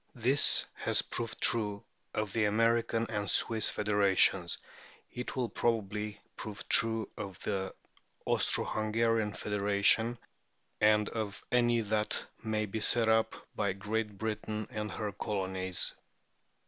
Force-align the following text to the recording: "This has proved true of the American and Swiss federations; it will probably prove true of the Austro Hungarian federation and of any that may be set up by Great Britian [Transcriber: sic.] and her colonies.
"This 0.25 0.65
has 0.73 1.03
proved 1.03 1.39
true 1.39 1.83
of 2.11 2.33
the 2.33 2.45
American 2.45 3.05
and 3.11 3.29
Swiss 3.29 3.69
federations; 3.69 4.57
it 5.11 5.35
will 5.35 5.47
probably 5.47 6.19
prove 6.35 6.67
true 6.67 7.07
of 7.15 7.39
the 7.43 7.75
Austro 8.25 8.63
Hungarian 8.65 9.31
federation 9.33 10.17
and 10.79 11.07
of 11.09 11.43
any 11.51 11.81
that 11.81 12.25
may 12.43 12.65
be 12.65 12.79
set 12.79 13.09
up 13.09 13.35
by 13.55 13.73
Great 13.73 14.17
Britian 14.17 14.65
[Transcriber: 14.65 14.69
sic.] 14.73 14.77
and 14.79 14.91
her 14.93 15.11
colonies. 15.11 15.93